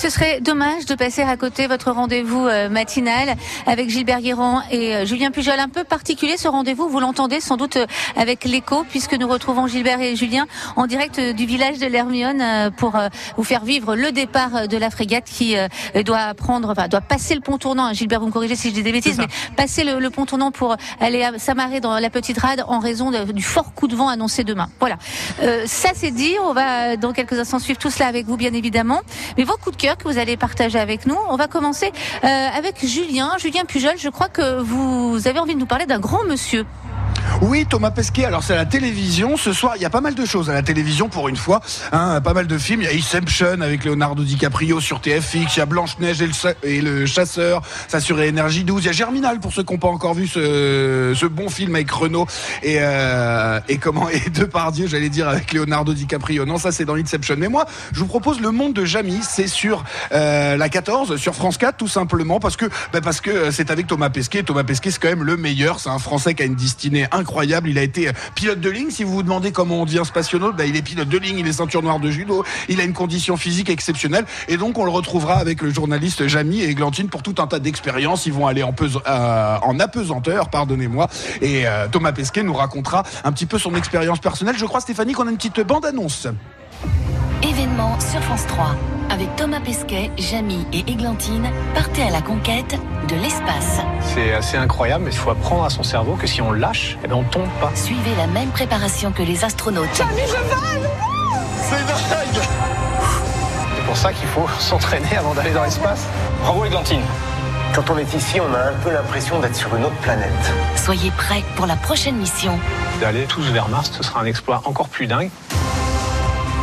[0.00, 4.96] ce serait dommage de passer à côté votre rendez-vous euh, matinal avec Gilbert Guérand et
[4.96, 5.58] euh, Julien Pujol.
[5.58, 7.84] Un peu particulier ce rendez-vous, vous l'entendez sans doute euh,
[8.16, 10.46] avec l'écho, puisque nous retrouvons Gilbert et Julien
[10.76, 12.96] en direct du village de l'Hermione pour
[13.36, 15.54] vous faire vivre le départ de la frégate qui
[16.06, 17.92] doit prendre, enfin doit passer le pont tournant.
[17.92, 19.26] Gilbert, vous me corrigez si je dis des bêtises, mais
[19.56, 23.74] passer le, pont tournant pour aller s'amarrer dans la petite rade en raison du fort
[23.74, 24.70] coup de vent annoncé demain.
[24.78, 24.96] Voilà.
[25.66, 26.34] ça c'est dit.
[26.42, 29.02] On va dans quelques instants suivre tout cela avec vous, bien évidemment.
[29.36, 31.16] Mais vos coups de cœur que vous allez partager avec nous.
[31.28, 31.92] On va commencer
[32.24, 33.32] euh, avec Julien.
[33.38, 36.64] Julien Pujol, je crois que vous avez envie de nous parler d'un grand monsieur.
[37.42, 38.26] Oui, Thomas Pesquet.
[38.26, 39.72] Alors c'est à la télévision ce soir.
[39.76, 41.62] Il y a pas mal de choses à la télévision pour une fois.
[41.90, 42.82] Hein, pas mal de films.
[42.82, 45.56] Il y a Inception avec Leonardo DiCaprio sur TFX.
[45.56, 46.22] Il y a Blanche Neige
[46.62, 47.62] et le, chasseur.
[47.88, 48.82] Ça sur Énergie 12.
[48.82, 51.90] Il y a Germinal pour ceux qui n'ont pas encore vu ce, bon film avec
[51.90, 52.26] Renault
[52.62, 54.20] et euh, et comment et
[54.86, 56.44] j'allais dire avec Leonardo DiCaprio.
[56.44, 57.36] Non, ça c'est dans Inception.
[57.38, 59.20] Mais moi, je vous propose Le Monde de Jamie.
[59.22, 63.50] C'est sur euh, la 14, sur France 4, tout simplement parce que bah, parce que
[63.50, 64.42] c'est avec Thomas Pesquet.
[64.42, 65.80] Thomas Pesquet, c'est quand même le meilleur.
[65.80, 67.29] C'est un Français qui a une destinée incroyable.
[67.66, 68.90] Il a été euh, pilote de ligne.
[68.90, 71.46] Si vous vous demandez comment on devient spationaute, bah, il est pilote de ligne, il
[71.46, 74.24] est ceinture noire de judo, il a une condition physique exceptionnelle.
[74.48, 77.58] Et donc, on le retrouvera avec le journaliste Jamie et Glantine pour tout un tas
[77.58, 78.26] d'expériences.
[78.26, 78.74] Ils vont aller en,
[79.06, 81.08] euh, apesanteur, pardonnez-moi.
[81.40, 84.56] Et euh, Thomas Pesquet nous racontera un petit peu son expérience personnelle.
[84.58, 86.26] Je crois, Stéphanie, qu'on a une petite bande-annonce.
[87.42, 88.76] Événement sur France 3.
[89.20, 92.74] Avec Thomas Pesquet, Jamie et Églantine, partez à la conquête
[93.06, 93.80] de l'espace.
[94.14, 97.06] C'est assez incroyable, mais il faut apprendre à son cerveau que si on lâche, eh
[97.06, 97.70] ben on tombe pas.
[97.74, 99.94] Suivez la même préparation que les astronautes.
[99.94, 100.88] Jamie, je vole
[101.58, 102.42] C'est dingue
[103.76, 106.06] C'est pour ça qu'il faut s'entraîner avant d'aller dans l'espace.
[106.42, 107.02] Bravo Églantine
[107.72, 110.32] quand on est ici, on a un peu l'impression d'être sur une autre planète.
[110.74, 112.58] Soyez prêts pour la prochaine mission.
[113.00, 115.30] D'aller tous vers Mars, ce sera un exploit encore plus dingue.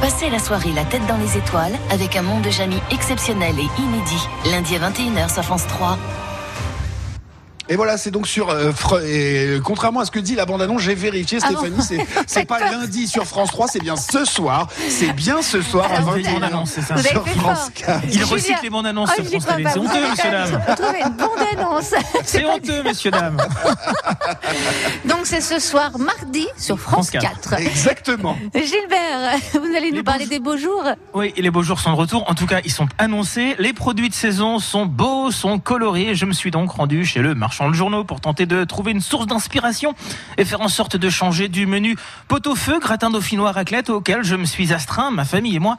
[0.00, 3.80] Passez la soirée la tête dans les étoiles avec un monde de Jamie exceptionnel et
[3.80, 4.28] inédit.
[4.50, 5.98] Lundi à 21h sur France 3.
[7.68, 8.50] Et voilà, c'est donc sur.
[8.50, 8.72] Euh,
[9.06, 13.08] et contrairement à ce que dit la bande-annonce, j'ai vérifié, ah Stéphanie, c'est pas lundi
[13.08, 14.68] sur France 3, c'est bien ce soir.
[14.88, 16.96] C'est bien ce soir à 21h c'est ça.
[16.98, 18.02] Sur France 4.
[18.12, 19.64] Il recycle les bandes-annonces oh, sur France Télé.
[19.74, 20.62] C'est honteux, monsieur dame.
[21.04, 21.94] une bande-annonce.
[22.24, 23.38] C'est honteux, messieurs dames.
[25.04, 27.54] Donc c'est ce soir, mardi, sur France, 4.
[27.54, 28.36] Exactement.
[28.54, 30.84] Gilbert, vous allez nous parler des beaux jours.
[31.14, 32.28] Oui, les beaux jours sont de retour.
[32.28, 33.56] En tout cas, ils sont annoncés.
[33.58, 36.14] Les produits de saison sont beaux, sont colorés.
[36.14, 39.00] Je me suis donc rendu chez le marché le journaux pour tenter de trouver une
[39.00, 39.94] source d'inspiration
[40.38, 41.96] et faire en sorte de changer du menu
[42.28, 45.76] pot-au-feu, gratin dauphinois, raclette auquel je me suis astreint, ma famille et moi,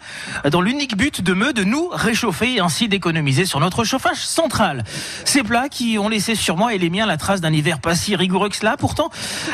[0.49, 4.83] dans l'unique but de me, de nous réchauffer et ainsi d'économiser sur notre chauffage central.
[5.25, 7.95] Ces plats qui ont laissé sur moi et les miens la trace d'un hiver pas
[7.95, 9.09] si rigoureux que cela pourtant,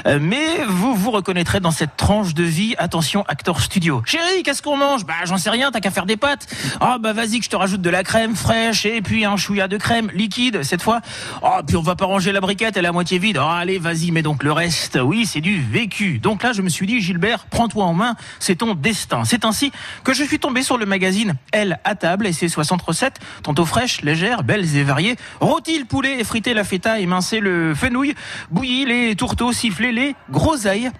[0.06, 2.76] euh, mais vous vous reconnaîtrez dans cette tranche de vie.
[2.78, 4.04] Attention, acteur studio.
[4.06, 5.06] Chérie, qu'est-ce qu'on mange?
[5.06, 6.48] Bah j'en sais rien, t'as qu'à faire des pâtes.
[6.80, 9.68] Ah bah vas-y que je te rajoute de la crème fraîche et puis un chouïa
[9.68, 11.02] de crème liquide cette fois.
[11.42, 13.38] Ah puis on va pas ranger la briquette, elle est à moitié vide.
[13.40, 16.20] Oh, allez, vas-y, mais donc le reste, oui, c'est du vécu.
[16.20, 19.24] Donc là, je me suis dit, Gilbert, prends-toi en main, c'est ton destin.
[19.24, 19.72] C'est ainsi
[20.04, 23.66] que je suis tombé sur le magazine Elle à table et ses 60 recettes, tantôt
[23.66, 25.16] fraîches, légères, belles et variées.
[25.40, 28.14] Rôti le poulet, friter la feta, émincer le fenouil,
[28.50, 30.92] bouillir les tourteaux, siffler les groseilles.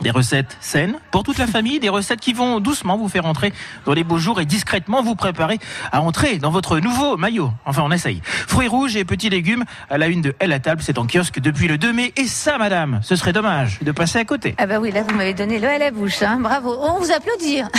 [0.00, 3.52] Des recettes saines pour toute la famille, des recettes qui vont doucement vous faire entrer
[3.86, 5.60] dans les beaux jours et discrètement vous préparer
[5.92, 7.52] à entrer dans votre nouveau maillot.
[7.64, 8.20] Enfin, on essaye.
[8.24, 11.38] Fruits rouges et petits légumes à la une de Elle à table, c'est en kiosque
[11.38, 12.12] depuis le 2 mai.
[12.16, 14.54] Et ça, madame, ce serait dommage de passer à côté.
[14.58, 16.22] Ah bah oui, là, vous m'avez donné le à la bouche.
[16.22, 16.38] Hein.
[16.40, 16.76] Bravo.
[16.80, 17.62] On vous applaudit.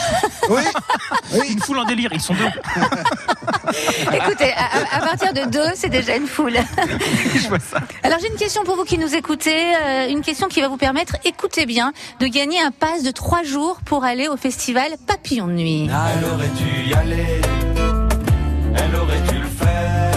[0.47, 0.61] Oui.
[1.49, 2.45] Une foule en délire, ils sont deux.
[4.13, 4.53] Écoutez,
[4.91, 6.53] à, partir de deux, c'est déjà une foule.
[7.33, 7.79] Je vois ça.
[8.03, 10.77] Alors j'ai une question pour vous qui nous écoutez, euh, une question qui va vous
[10.77, 15.47] permettre, écoutez bien, de gagner un pass de trois jours pour aller au festival Papillon
[15.47, 15.89] de Nuit.
[15.89, 17.41] Elle aurait dû y aller,
[18.75, 20.11] elle aurait dû le faire,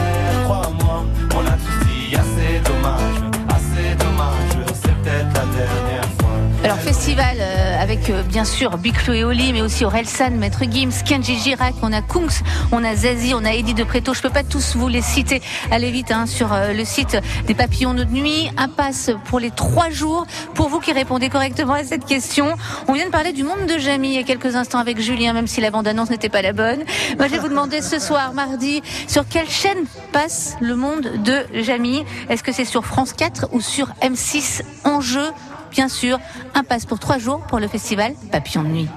[0.45, 1.05] crois-moi,
[1.35, 6.31] on a tous dit assez dommage, assez dommage, c'est peut-être la dernière fois.
[6.65, 11.03] Alors festival euh, avec euh, bien sûr Big et Oli, mais aussi Orelsan, Maître Gims,
[11.05, 12.43] Kenji Girac, on a Kungs,
[12.73, 14.13] on a Zazie, on a Eddie de Préto.
[14.13, 15.41] Je peux pas tous vous les citer.
[15.71, 17.17] Allez vite hein, sur euh, le site
[17.47, 18.51] des Papillons de nuit.
[18.57, 20.27] Un pass pour les trois jours.
[20.55, 22.57] Pour vous qui répondez correctement à cette question,
[22.89, 25.33] on vient de parler du monde de Jamie il y a quelques instants avec Julien,
[25.33, 26.81] même si la bande-annonce n'était pas la bonne.
[27.17, 31.45] Moi, je vais vous demander ce soir, mardi, sur quelle chaîne passe le monde de
[31.63, 32.05] Jamie?
[32.29, 35.31] Est-ce que c'est sur France 4 ou sur M6 en jeu
[35.71, 36.19] bien sûr,
[36.55, 38.89] un passe pour trois jours pour le festival Papillon de Nuit.